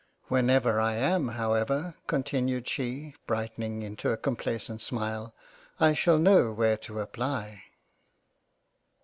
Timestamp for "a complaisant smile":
4.11-5.35